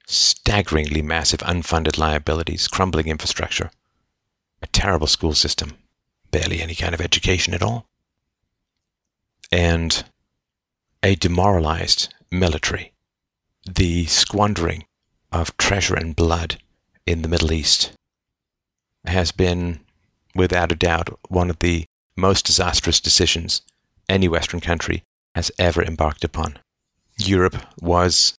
Staggeringly 0.06 1.00
massive 1.00 1.40
unfunded 1.40 1.96
liabilities, 1.96 2.68
crumbling 2.68 3.08
infrastructure, 3.08 3.70
a 4.60 4.66
terrible 4.66 5.06
school 5.06 5.32
system, 5.32 5.78
barely 6.30 6.60
any 6.60 6.74
kind 6.74 6.92
of 6.92 7.00
education 7.00 7.54
at 7.54 7.62
all, 7.62 7.86
and 9.50 10.04
a 11.02 11.14
demoralized 11.14 12.12
military, 12.30 12.92
the 13.64 14.04
squandering 14.04 14.84
of 15.32 15.56
treasure 15.56 15.94
and 15.94 16.14
blood 16.14 16.60
in 17.06 17.22
the 17.22 17.28
Middle 17.28 17.54
East 17.54 17.92
has 19.06 19.32
been, 19.32 19.80
without 20.34 20.70
a 20.70 20.76
doubt, 20.76 21.18
one 21.30 21.48
of 21.48 21.60
the 21.60 21.86
most 22.18 22.44
disastrous 22.44 23.00
decisions 23.00 23.62
any 24.10 24.28
Western 24.28 24.60
country 24.60 25.02
has 25.36 25.52
ever 25.58 25.82
embarked 25.82 26.24
upon. 26.24 26.58
Europe 27.18 27.58
was 27.78 28.34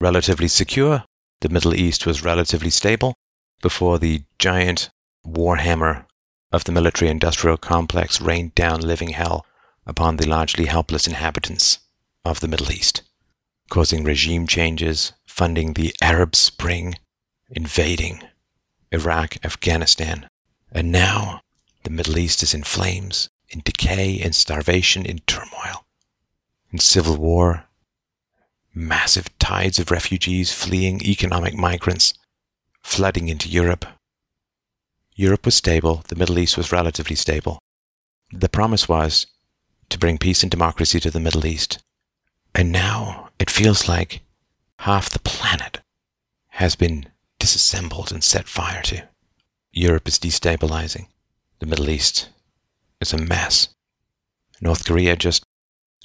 relatively 0.00 0.46
secure, 0.46 1.02
the 1.40 1.48
Middle 1.48 1.74
East 1.74 2.06
was 2.06 2.22
relatively 2.24 2.70
stable 2.70 3.14
before 3.60 3.98
the 3.98 4.22
giant 4.38 4.88
warhammer 5.26 6.04
of 6.52 6.62
the 6.62 6.70
military 6.70 7.10
industrial 7.10 7.56
complex 7.56 8.20
rained 8.20 8.54
down 8.54 8.80
living 8.80 9.10
hell 9.10 9.44
upon 9.84 10.16
the 10.16 10.28
largely 10.28 10.66
helpless 10.66 11.08
inhabitants 11.08 11.80
of 12.24 12.38
the 12.38 12.46
Middle 12.46 12.70
East, 12.70 13.02
causing 13.68 14.04
regime 14.04 14.46
changes, 14.46 15.12
funding 15.26 15.72
the 15.72 15.92
Arab 16.00 16.36
Spring, 16.36 16.94
invading 17.50 18.22
Iraq, 18.92 19.44
Afghanistan, 19.44 20.28
and 20.70 20.92
now 20.92 21.40
the 21.82 21.90
Middle 21.90 22.16
East 22.16 22.44
is 22.44 22.54
in 22.54 22.62
flames, 22.62 23.28
in 23.48 23.60
decay, 23.64 24.12
in 24.12 24.32
starvation, 24.32 25.04
in 25.04 25.18
turmoil, 25.26 25.84
in 26.70 26.78
civil 26.78 27.16
war, 27.16 27.64
massive 28.74 29.36
tides 29.38 29.78
of 29.78 29.90
refugees 29.90 30.52
fleeing, 30.52 31.00
economic 31.02 31.54
migrants 31.54 32.14
flooding 32.82 33.28
into 33.28 33.48
Europe. 33.48 33.86
Europe 35.14 35.44
was 35.44 35.54
stable, 35.54 36.04
the 36.08 36.16
Middle 36.16 36.38
East 36.38 36.56
was 36.56 36.72
relatively 36.72 37.16
stable. 37.16 37.58
The 38.32 38.48
promise 38.48 38.88
was 38.88 39.26
to 39.88 39.98
bring 39.98 40.18
peace 40.18 40.42
and 40.42 40.50
democracy 40.50 41.00
to 41.00 41.10
the 41.10 41.20
Middle 41.20 41.46
East. 41.46 41.78
And 42.54 42.70
now 42.70 43.30
it 43.38 43.50
feels 43.50 43.88
like 43.88 44.20
half 44.80 45.10
the 45.10 45.18
planet 45.18 45.80
has 46.48 46.76
been 46.76 47.06
disassembled 47.38 48.12
and 48.12 48.22
set 48.22 48.48
fire 48.48 48.82
to. 48.82 49.08
Europe 49.72 50.08
is 50.08 50.18
destabilizing. 50.18 51.06
The 51.60 51.66
Middle 51.66 51.90
East 51.90 52.28
is 53.00 53.12
a 53.12 53.18
mess. 53.18 53.68
North 54.60 54.84
Korea 54.84 55.16
just 55.16 55.44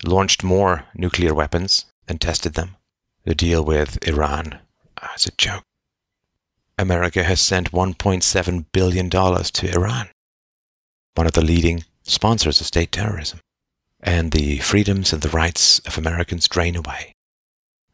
launched 0.03 0.43
more 0.43 0.85
nuclear 0.95 1.33
weapons 1.33 1.85
and 2.07 2.19
tested 2.19 2.53
them. 2.53 2.75
The 3.23 3.35
deal 3.35 3.63
with 3.63 4.05
Iran 4.07 4.59
ah, 5.01 5.13
is 5.15 5.25
a 5.25 5.31
joke. 5.31 5.63
America 6.77 7.23
has 7.23 7.39
sent 7.39 7.71
$1.7 7.71 8.65
billion 8.71 9.09
to 9.09 9.71
Iran, 9.73 10.09
one 11.15 11.27
of 11.27 11.33
the 11.33 11.45
leading 11.45 11.83
sponsors 12.03 12.59
of 12.59 12.67
state 12.67 12.91
terrorism. 12.91 13.39
And 14.01 14.31
the 14.31 14.59
freedoms 14.59 15.13
and 15.13 15.21
the 15.21 15.29
rights 15.29 15.79
of 15.79 15.97
Americans 15.97 16.47
drain 16.47 16.75
away. 16.75 17.13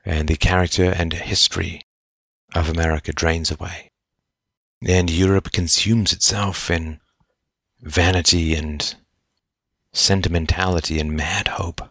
And 0.04 0.28
the 0.28 0.38
character 0.38 0.86
and 0.86 1.14
history 1.14 1.84
of 2.56 2.70
America 2.70 3.14
drains 3.14 3.52
away. 3.52 3.92
And 4.82 5.10
Europe 5.10 5.52
consumes 5.52 6.14
itself 6.14 6.72
in 6.72 7.00
vanity 7.82 8.56
and 8.56 8.96
sentimentality 9.92 11.00
and 11.00 11.12
mad 11.12 11.48
hope. 11.50 11.82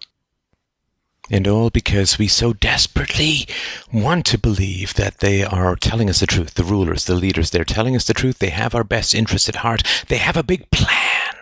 And 1.31 1.47
all 1.47 1.69
because 1.69 2.19
we 2.19 2.27
so 2.27 2.55
desperately 2.55 3.47
want 3.93 4.25
to 4.27 4.39
believe 4.39 4.95
that 4.95 5.19
they 5.19 5.45
are 5.45 5.77
telling 5.77 6.09
us 6.09 6.21
the 6.21 6.27
truth, 6.27 6.55
the 6.55 6.65
rulers, 6.65 7.05
the 7.05 7.15
leaders. 7.15 7.51
They're 7.51 7.65
telling 7.65 7.95
us 7.95 8.07
the 8.07 8.15
truth. 8.15 8.39
They 8.39 8.49
have 8.49 8.75
our 8.75 8.85
best 8.85 9.15
interests 9.15 9.49
at 9.49 9.57
heart. 9.57 9.83
They 10.09 10.17
have 10.17 10.39
a 10.39 10.43
big 10.43 10.71
plan. 10.71 11.35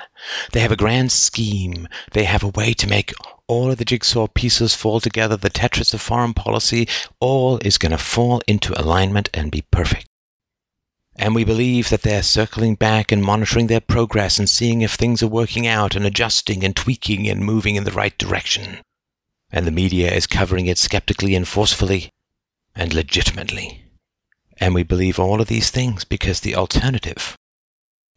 They 0.53 0.61
have 0.61 0.73
a 0.73 0.77
grand 0.77 1.13
scheme. 1.13 1.87
They 2.13 2.25
have 2.25 2.43
a 2.43 2.49
way 2.49 2.73
to 2.75 2.89
make 2.89 3.13
all 3.47 3.71
of 3.71 3.79
the 3.79 3.85
jigsaw 3.85 4.27
pieces 4.27 4.75
fall 4.75 4.99
together. 4.99 5.37
The 5.37 5.51
Tetris 5.51 5.95
of 5.95 6.01
foreign 6.01 6.35
policy, 6.35 6.89
all 7.21 7.59
is 7.59 7.79
going 7.79 7.93
to 7.93 7.99
fall 7.99 8.43
into 8.49 8.79
alignment 8.81 9.29
and 9.33 9.53
be 9.53 9.63
perfect. 9.71 10.09
And 11.19 11.35
we 11.35 11.45
believe 11.45 11.89
that 11.89 12.03
they're 12.03 12.23
circling 12.23 12.75
back 12.75 13.11
and 13.11 13.23
monitoring 13.23 13.69
their 13.69 13.81
progress 13.81 14.39
and 14.39 14.49
seeing 14.49 14.83
if 14.83 14.95
things 14.95 15.23
are 15.23 15.29
working 15.29 15.67
out 15.67 15.97
and 15.97 16.05
adjusting 16.05 16.63
and 16.63 16.77
tweaking 16.77 17.29
and 17.29 17.41
moving 17.45 17.77
in 17.77 17.85
the 17.85 17.93
right 17.93 18.17
direction 18.19 18.79
and 19.51 19.67
the 19.67 19.73
media 19.73 20.13
is 20.13 20.27
covering 20.27 20.67
it 20.67 20.79
skeptically 20.79 21.35
and 21.35 21.47
forcefully 21.47 22.11
and 22.75 22.93
legitimately. 22.93 23.85
And 24.59 24.75
we 24.75 24.83
believe 24.83 25.19
all 25.19 25.41
of 25.41 25.49
these 25.49 25.71
things 25.71 26.05
because 26.05 26.41
the 26.41 26.55
alternative 26.55 27.37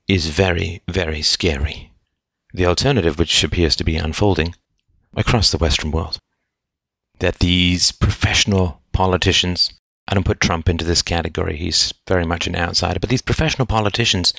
is 0.08 0.28
very, 0.28 0.82
very 0.88 1.22
scary. 1.22 1.94
The 2.54 2.66
alternative, 2.66 3.20
which 3.20 3.44
appears 3.44 3.76
to 3.76 3.84
be 3.84 3.96
unfolding 3.96 4.56
across 5.16 5.52
the 5.52 5.58
Western 5.58 5.92
world. 5.92 6.18
That 7.20 7.40
these 7.40 7.92
professional 7.92 8.82
politicians, 8.92 9.74
I 10.10 10.16
don't 10.16 10.26
put 10.26 10.42
Trump 10.42 10.68
into 10.68 10.84
this 10.84 11.02
category, 11.02 11.56
he's 11.56 11.94
very 12.08 12.26
much 12.26 12.48
an 12.48 12.56
outsider, 12.56 13.00
but 13.00 13.10
these 13.10 13.22
professional 13.22 13.66
politicians 13.66 14.34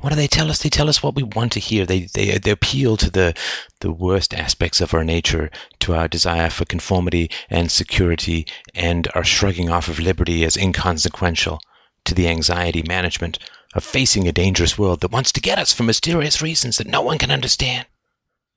what 0.00 0.10
do 0.10 0.16
they 0.16 0.28
tell 0.28 0.50
us? 0.50 0.62
They 0.62 0.70
tell 0.70 0.88
us 0.88 1.02
what 1.02 1.14
we 1.14 1.22
want 1.22 1.52
to 1.52 1.60
hear. 1.60 1.84
They, 1.84 2.00
they, 2.14 2.38
they 2.38 2.50
appeal 2.50 2.96
to 2.96 3.10
the, 3.10 3.34
the 3.80 3.92
worst 3.92 4.32
aspects 4.32 4.80
of 4.80 4.94
our 4.94 5.04
nature, 5.04 5.50
to 5.80 5.94
our 5.94 6.08
desire 6.08 6.48
for 6.48 6.64
conformity 6.64 7.30
and 7.50 7.70
security, 7.70 8.46
and 8.74 9.08
our 9.14 9.24
shrugging 9.24 9.68
off 9.68 9.88
of 9.88 9.98
liberty 9.98 10.44
as 10.44 10.56
inconsequential, 10.56 11.60
to 12.06 12.14
the 12.14 12.28
anxiety 12.28 12.82
management 12.82 13.38
of 13.74 13.84
facing 13.84 14.26
a 14.26 14.32
dangerous 14.32 14.78
world 14.78 15.00
that 15.00 15.12
wants 15.12 15.32
to 15.32 15.40
get 15.40 15.58
us 15.58 15.72
for 15.72 15.82
mysterious 15.82 16.40
reasons 16.40 16.78
that 16.78 16.86
no 16.86 17.02
one 17.02 17.18
can 17.18 17.30
understand. 17.30 17.86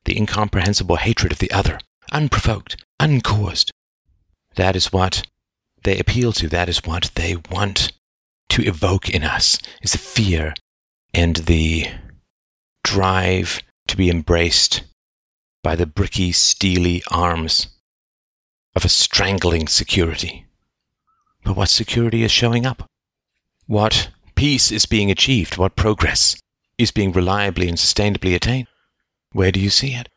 The 0.06 0.18
incomprehensible 0.18 0.96
hatred 0.96 1.34
of 1.34 1.40
the 1.40 1.52
other, 1.52 1.80
unprovoked, 2.12 2.78
uncaused. 3.02 3.72
That 4.56 4.76
is 4.78 4.94
what 4.94 5.24
they 5.84 6.00
appeal 6.00 6.32
to. 6.34 6.48
That 6.48 6.70
is 6.70 6.86
what 6.86 7.12
they 7.16 7.36
want 7.52 7.92
to 8.50 8.64
evoke 8.64 9.10
in 9.10 9.24
us, 9.24 9.60
is 9.82 9.94
the 9.94 9.98
fear 9.98 10.54
and 11.14 11.38
the 11.38 11.88
drive 12.84 13.62
to 13.88 13.98
be 13.98 14.10
embraced 14.10 14.84
by 15.64 15.76
the 15.76 15.86
bricky, 15.86 16.32
steely 16.32 17.02
arms 17.12 17.68
of 18.76 18.86
a 18.86 18.90
strangling 18.90 19.68
security. 19.68 20.46
But 21.44 21.56
what 21.56 21.70
security 21.70 22.24
is 22.24 22.32
showing 22.32 22.66
up? 22.66 22.90
What 23.68 24.10
peace 24.36 24.72
is 24.72 24.86
being 24.86 25.10
achieved? 25.10 25.58
What 25.58 25.76
progress 25.76 26.36
is 26.78 26.92
being 26.92 27.12
reliably 27.12 27.70
and 27.70 27.78
sustainably 27.78 28.36
attained? 28.36 28.68
Where 29.32 29.52
do 29.52 29.60
you 29.60 29.70
see 29.70 29.94
it? 29.94 30.10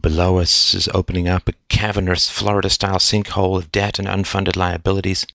Below 0.00 0.38
us 0.38 0.74
is 0.74 0.88
opening 0.94 1.28
up 1.28 1.48
a 1.48 1.54
cavernous 1.68 2.30
Florida 2.30 2.70
style 2.70 2.98
sinkhole 2.98 3.58
of 3.58 3.72
debt 3.72 3.98
and 3.98 4.08
unfunded 4.08 4.56
liabilities 4.56 5.26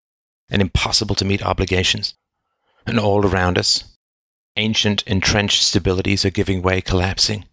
and 0.50 0.62
impossible 0.62 1.16
to 1.16 1.26
meet 1.26 1.44
obligations. 1.44 2.16
And 2.86 3.00
all 3.00 3.26
around 3.26 3.58
us, 3.58 3.84
Ancient 4.58 5.04
entrenched 5.04 5.62
stabilities 5.62 6.26
are 6.26 6.32
giving 6.32 6.64
way, 6.64 6.82
collapsing, 6.82 7.46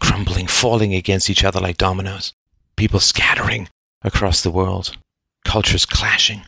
crumbling, 0.00 0.46
falling 0.46 0.94
against 0.94 1.28
each 1.28 1.44
other 1.44 1.60
like 1.60 1.76
dominoes. 1.76 2.32
People 2.76 2.98
scattering 2.98 3.68
across 4.00 4.40
the 4.40 4.50
world, 4.50 4.96
cultures 5.44 5.84
clashing, 5.84 6.40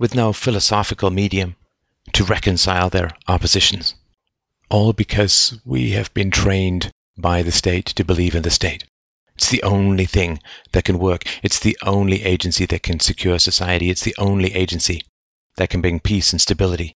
with 0.00 0.16
no 0.16 0.32
philosophical 0.32 1.10
medium 1.10 1.54
to 2.12 2.24
reconcile 2.24 2.90
their 2.90 3.12
oppositions. 3.28 3.94
All 4.68 4.92
because 4.92 5.60
we 5.64 5.92
have 5.92 6.12
been 6.12 6.32
trained 6.32 6.90
by 7.16 7.42
the 7.42 7.52
state 7.52 7.86
to 7.86 8.04
believe 8.04 8.34
in 8.34 8.42
the 8.42 8.50
state. 8.50 8.84
It's 9.40 9.48
the 9.48 9.62
only 9.62 10.04
thing 10.04 10.38
that 10.72 10.84
can 10.84 10.98
work. 10.98 11.24
It's 11.42 11.58
the 11.58 11.76
only 11.82 12.22
agency 12.22 12.66
that 12.66 12.82
can 12.82 13.00
secure 13.00 13.38
society. 13.38 13.90
It's 13.90 14.04
the 14.04 14.14
only 14.18 14.54
agency 14.54 15.02
that 15.56 15.70
can 15.70 15.80
bring 15.80 15.98
peace 15.98 16.32
and 16.32 16.40
stability 16.40 16.94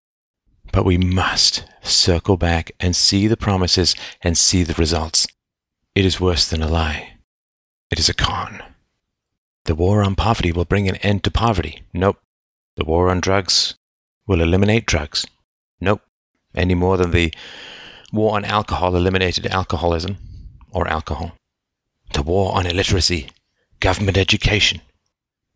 but 0.73 0.87
we 0.87 0.97
must 0.97 1.65
circle 1.83 2.37
back 2.37 2.73
and 2.81 2.97
see 2.97 3.27
the 3.27 3.37
promises 3.37 3.95
and 4.23 4.37
see 4.37 4.65
the 4.65 4.75
results. 4.75 5.27
It 5.95 6.05
is 6.05 6.21
worse 6.21 6.49
than 6.49 6.63
a 6.63 6.69
lie. 6.69 7.19
It 7.91 7.99
is 7.99 8.09
a 8.09 8.15
con. 8.15 8.63
The 9.67 9.75
war 9.75 10.03
on 10.03 10.15
poverty 10.15 10.51
will 10.51 10.65
bring 10.65 10.89
an 10.89 10.97
end 10.97 11.23
to 11.25 11.31
poverty. 11.31 11.83
Nope. 11.93 12.19
The 12.77 12.85
war 12.85 13.11
on 13.11 13.21
drugs 13.21 13.75
will 14.27 14.41
eliminate 14.41 14.87
drugs. 14.87 15.27
Nope. 15.81 16.01
Any 16.55 16.75
more 16.75 16.97
than 16.97 17.11
the 17.11 17.33
war 18.13 18.35
on 18.35 18.45
alcohol 18.45 18.97
eliminated 18.97 19.47
alcoholism 19.47 20.17
or 20.73 20.89
alcohol. 20.89 21.33
The 22.13 22.23
war 22.23 22.55
on 22.55 22.67
illiteracy, 22.67 23.31
government 23.81 24.17
education, 24.17 24.81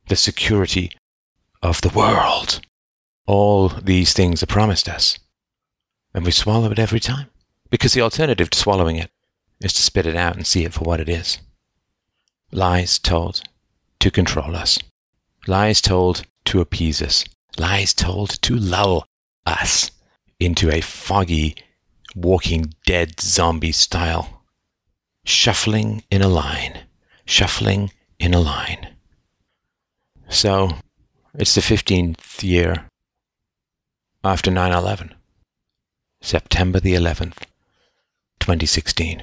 the 0.08 0.16
security 0.16 0.90
of 1.62 1.80
the 1.80 1.90
world 1.90 2.60
all 3.26 3.68
these 3.68 4.12
things 4.12 4.42
are 4.42 4.46
promised 4.46 4.88
us. 4.88 5.18
And 6.14 6.24
we 6.24 6.30
swallow 6.30 6.70
it 6.70 6.78
every 6.78 7.00
time. 7.00 7.28
Because 7.68 7.92
the 7.92 8.00
alternative 8.00 8.48
to 8.50 8.58
swallowing 8.58 8.96
it 8.96 9.10
is 9.60 9.72
to 9.74 9.82
spit 9.82 10.06
it 10.06 10.16
out 10.16 10.36
and 10.36 10.46
see 10.46 10.64
it 10.64 10.72
for 10.72 10.84
what 10.84 11.00
it 11.00 11.08
is. 11.08 11.38
Lies 12.52 12.98
told 12.98 13.42
to 13.98 14.10
control 14.10 14.54
us. 14.54 14.78
Lies 15.48 15.80
told 15.80 16.24
to 16.46 16.60
appease 16.60 17.02
us. 17.02 17.24
Lies 17.58 17.92
told 17.92 18.40
to 18.42 18.54
lull 18.54 19.04
us 19.44 19.90
into 20.38 20.70
a 20.70 20.80
foggy, 20.80 21.56
walking 22.14 22.74
dead 22.86 23.20
zombie 23.20 23.72
style. 23.72 24.35
Shuffling 25.26 26.04
in 26.08 26.22
a 26.22 26.28
line. 26.28 26.78
Shuffling 27.24 27.90
in 28.20 28.32
a 28.32 28.38
line. 28.38 28.94
So, 30.28 30.70
it's 31.34 31.56
the 31.56 31.60
15th 31.60 32.44
year 32.44 32.86
after 34.22 34.52
9 34.52 34.72
11, 34.72 35.14
September 36.20 36.78
the 36.78 36.94
11th, 36.94 37.38
2016. 38.38 39.22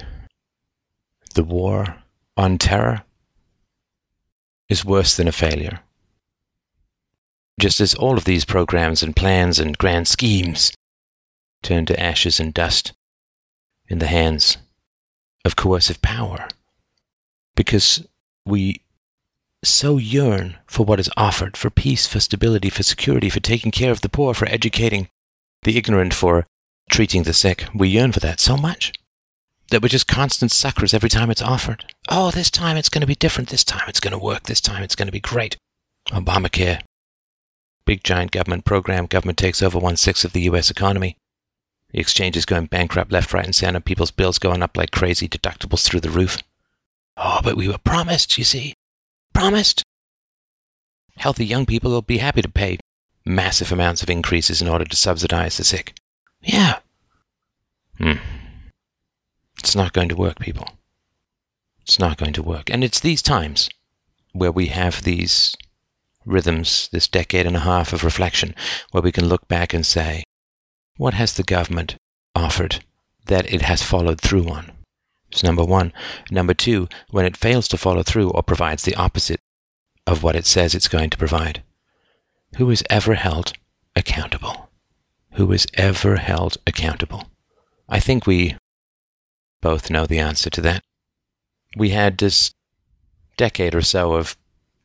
The 1.35 1.43
war 1.43 2.03
on 2.35 2.57
terror 2.57 3.03
is 4.67 4.83
worse 4.83 5.15
than 5.15 5.29
a 5.29 5.31
failure. 5.31 5.79
Just 7.61 7.79
as 7.79 7.95
all 7.95 8.17
of 8.17 8.25
these 8.25 8.43
programs 8.43 9.03
and 9.03 9.15
plans 9.15 9.57
and 9.57 9.77
grand 9.77 10.09
schemes 10.09 10.73
turn 11.61 11.85
to 11.85 11.97
ashes 11.97 12.41
and 12.41 12.53
dust 12.53 12.91
in 13.87 13.99
the 13.99 14.07
hands 14.07 14.57
of 15.45 15.55
coercive 15.55 16.01
power 16.01 16.47
because 17.55 18.05
we 18.45 18.81
so 19.63 19.97
yearn 19.97 20.57
for 20.67 20.85
what 20.85 20.99
is 20.99 21.09
offered 21.15 21.55
for 21.55 21.69
peace, 21.69 22.05
for 22.05 22.19
stability, 22.19 22.69
for 22.69 22.83
security, 22.83 23.29
for 23.29 23.39
taking 23.39 23.71
care 23.71 23.91
of 23.91 24.01
the 24.01 24.09
poor, 24.09 24.33
for 24.33 24.47
educating 24.47 25.07
the 25.63 25.77
ignorant, 25.77 26.13
for 26.13 26.45
treating 26.89 27.23
the 27.23 27.33
sick. 27.33 27.65
We 27.73 27.87
yearn 27.89 28.11
for 28.11 28.19
that 28.19 28.39
so 28.39 28.57
much 28.57 28.91
that 29.69 29.81
we're 29.81 29.87
just 29.87 30.07
constant 30.07 30.51
suckers 30.51 30.93
every 30.93 31.09
time 31.09 31.31
it's 31.31 31.41
offered. 31.41 31.85
Oh, 32.09 32.31
this 32.31 32.51
time 32.51 32.77
it's 32.77 32.89
going 32.89 33.01
to 33.01 33.07
be 33.07 33.15
different. 33.15 33.49
This 33.49 33.63
time 33.63 33.85
it's 33.87 33.99
going 33.99 34.11
to 34.11 34.19
work. 34.19 34.43
This 34.43 34.61
time 34.61 34.83
it's 34.83 34.95
going 34.95 35.07
to 35.07 35.13
be 35.13 35.19
great. 35.19 35.57
Obamacare. 36.09 36.81
Big 37.85 38.03
giant 38.03 38.31
government 38.31 38.65
program. 38.65 39.05
Government 39.05 39.37
takes 39.37 39.63
over 39.63 39.79
one 39.79 39.95
sixth 39.95 40.25
of 40.25 40.33
the 40.33 40.41
US 40.41 40.69
economy. 40.69 41.17
The 41.93 41.99
exchange 41.99 42.43
going 42.47 42.65
bankrupt 42.65 43.11
left, 43.11 43.33
right, 43.33 43.45
and 43.45 43.55
center. 43.55 43.79
People's 43.79 44.11
bills 44.11 44.39
going 44.39 44.63
up 44.63 44.75
like 44.75 44.91
crazy. 44.91 45.27
Deductibles 45.27 45.85
through 45.85 45.99
the 46.01 46.09
roof. 46.09 46.39
Oh, 47.15 47.39
but 47.43 47.55
we 47.55 47.67
were 47.67 47.77
promised, 47.77 48.37
you 48.37 48.43
see. 48.43 48.73
Promised. 49.31 49.83
Healthy 51.17 51.45
young 51.45 51.67
people 51.67 51.91
will 51.91 52.01
be 52.01 52.17
happy 52.17 52.41
to 52.41 52.49
pay 52.49 52.79
massive 53.23 53.71
amounts 53.71 54.01
of 54.01 54.09
increases 54.09 54.61
in 54.61 54.67
order 54.67 54.85
to 54.85 54.95
subsidize 54.95 55.57
the 55.57 55.63
sick. 55.63 55.93
Yeah. 56.41 56.79
Hmm. 57.99 58.13
It's 59.59 59.75
not 59.75 59.93
going 59.93 60.09
to 60.09 60.15
work, 60.15 60.39
people. 60.39 60.67
It's 61.83 61.99
not 61.99 62.17
going 62.17 62.33
to 62.33 62.43
work. 62.43 62.71
And 62.71 62.83
it's 62.83 62.99
these 62.99 63.21
times 63.21 63.69
where 64.31 64.51
we 64.51 64.67
have 64.67 65.03
these 65.03 65.55
rhythms, 66.25 66.89
this 66.91 67.07
decade 67.07 67.45
and 67.45 67.55
a 67.55 67.59
half 67.59 67.93
of 67.93 68.03
reflection, 68.03 68.55
where 68.91 69.03
we 69.03 69.11
can 69.11 69.27
look 69.27 69.47
back 69.47 69.73
and 69.73 69.85
say, 69.85 70.23
what 70.97 71.13
has 71.13 71.33
the 71.33 71.43
government 71.43 71.95
offered 72.35 72.83
that 73.25 73.51
it 73.51 73.61
has 73.61 73.81
followed 73.81 74.21
through 74.21 74.47
on? 74.49 74.71
It's 75.31 75.43
number 75.43 75.63
one. 75.63 75.91
Number 76.29 76.53
two, 76.53 76.87
when 77.09 77.25
it 77.25 77.37
fails 77.37 77.67
to 77.69 77.77
follow 77.77 78.03
through 78.03 78.29
or 78.29 78.43
provides 78.43 78.83
the 78.83 78.95
opposite 78.95 79.39
of 80.05 80.21
what 80.21 80.35
it 80.35 80.45
says 80.45 80.75
it's 80.75 80.87
going 80.87 81.09
to 81.09 81.17
provide, 81.17 81.63
who 82.57 82.69
is 82.69 82.83
ever 82.89 83.15
held 83.15 83.53
accountable? 83.95 84.69
Who 85.33 85.51
is 85.51 85.65
ever 85.73 86.17
held 86.17 86.57
accountable? 86.67 87.25
I 87.89 87.99
think 87.99 88.27
we 88.27 88.55
both 89.61 89.89
know 89.89 90.05
the 90.05 90.19
answer 90.19 90.49
to 90.51 90.61
that. 90.61 90.83
We 91.75 91.89
had 91.89 92.17
this 92.17 92.51
decade 93.37 93.73
or 93.73 93.81
so 93.81 94.13
of 94.13 94.37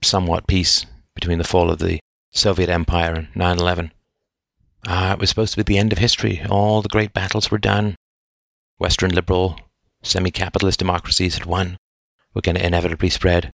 somewhat 0.02 0.46
peace 0.46 0.86
between 1.14 1.38
the 1.38 1.44
fall 1.44 1.70
of 1.70 1.78
the 1.78 2.00
Soviet 2.32 2.70
Empire 2.70 3.14
and 3.14 3.28
9 3.34 3.58
11. 3.58 3.92
Ah, 4.90 5.12
it 5.12 5.18
was 5.18 5.28
supposed 5.28 5.52
to 5.52 5.62
be 5.62 5.74
the 5.74 5.78
end 5.78 5.92
of 5.92 5.98
history. 5.98 6.40
All 6.48 6.80
the 6.80 6.88
great 6.88 7.12
battles 7.12 7.50
were 7.50 7.58
done. 7.58 7.94
Western 8.78 9.10
liberal, 9.10 9.60
semi 10.02 10.30
capitalist 10.30 10.78
democracies 10.78 11.34
had 11.36 11.44
won. 11.44 11.76
We're 12.32 12.40
going 12.40 12.56
to 12.56 12.64
inevitably 12.64 13.10
spread. 13.10 13.52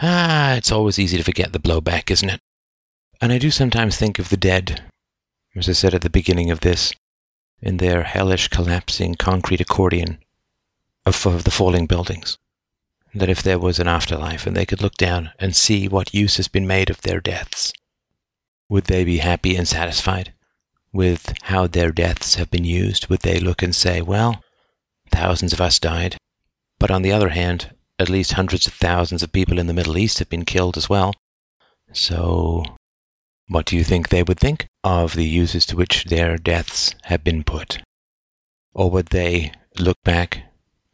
Ah, 0.00 0.54
it's 0.54 0.70
always 0.70 0.96
easy 0.96 1.16
to 1.16 1.24
forget 1.24 1.52
the 1.52 1.58
blowback, 1.58 2.08
isn't 2.12 2.30
it? 2.30 2.40
And 3.20 3.32
I 3.32 3.38
do 3.38 3.50
sometimes 3.50 3.96
think 3.96 4.20
of 4.20 4.28
the 4.28 4.36
dead, 4.36 4.84
as 5.56 5.68
I 5.68 5.72
said 5.72 5.92
at 5.92 6.02
the 6.02 6.10
beginning 6.10 6.52
of 6.52 6.60
this, 6.60 6.94
in 7.60 7.78
their 7.78 8.04
hellish 8.04 8.46
collapsing 8.46 9.16
concrete 9.16 9.60
accordion 9.60 10.18
of, 11.04 11.26
of 11.26 11.42
the 11.42 11.50
falling 11.50 11.88
buildings. 11.88 12.38
That 13.12 13.28
if 13.28 13.42
there 13.42 13.58
was 13.58 13.80
an 13.80 13.88
afterlife 13.88 14.46
and 14.46 14.56
they 14.56 14.66
could 14.66 14.82
look 14.82 14.94
down 14.94 15.32
and 15.40 15.56
see 15.56 15.88
what 15.88 16.14
use 16.14 16.36
has 16.36 16.46
been 16.46 16.68
made 16.68 16.90
of 16.90 17.00
their 17.00 17.20
deaths, 17.20 17.72
would 18.68 18.84
they 18.84 19.04
be 19.04 19.18
happy 19.18 19.56
and 19.56 19.66
satisfied 19.66 20.32
with 20.92 21.34
how 21.42 21.66
their 21.66 21.90
deaths 21.90 22.34
have 22.36 22.50
been 22.50 22.64
used? 22.64 23.08
Would 23.08 23.20
they 23.20 23.40
look 23.40 23.62
and 23.62 23.74
say, 23.74 24.02
well, 24.02 24.42
thousands 25.10 25.52
of 25.52 25.60
us 25.60 25.78
died, 25.78 26.16
but 26.78 26.90
on 26.90 27.02
the 27.02 27.12
other 27.12 27.30
hand, 27.30 27.74
at 27.98 28.08
least 28.08 28.32
hundreds 28.32 28.66
of 28.66 28.72
thousands 28.74 29.22
of 29.22 29.32
people 29.32 29.58
in 29.58 29.66
the 29.66 29.74
Middle 29.74 29.98
East 29.98 30.18
have 30.18 30.28
been 30.28 30.44
killed 30.44 30.76
as 30.76 30.88
well. 30.88 31.14
So, 31.92 32.62
what 33.48 33.66
do 33.66 33.76
you 33.76 33.82
think 33.82 34.08
they 34.08 34.22
would 34.22 34.38
think 34.38 34.66
of 34.84 35.14
the 35.14 35.24
uses 35.24 35.66
to 35.66 35.76
which 35.76 36.04
their 36.04 36.36
deaths 36.36 36.94
have 37.04 37.24
been 37.24 37.42
put? 37.42 37.82
Or 38.74 38.90
would 38.90 39.08
they 39.08 39.52
look 39.78 39.96
back 40.04 40.42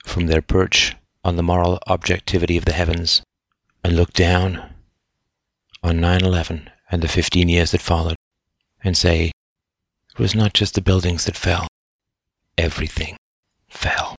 from 0.05 0.27
their 0.27 0.43
perch 0.43 0.97
on 1.25 1.37
the 1.37 1.43
moral 1.43 1.79
objectivity 1.87 2.57
of 2.57 2.65
the 2.65 2.73
heavens 2.73 3.23
and 3.83 3.97
look 3.97 4.13
down 4.13 4.75
on 5.83 6.01
9 6.01 6.25
11 6.25 6.71
and 6.95 7.03
the 7.03 7.09
15 7.09 7.49
years 7.49 7.73
that 7.73 7.81
followed 7.81 8.15
and 8.85 8.97
say, 8.97 9.33
it 10.13 10.19
was 10.19 10.33
not 10.33 10.55
just 10.55 10.77
the 10.77 10.81
buildings 10.81 11.25
that 11.25 11.37
fell, 11.37 11.67
everything 12.57 13.17
fell. 13.69 14.15